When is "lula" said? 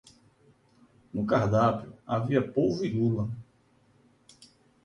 2.89-3.29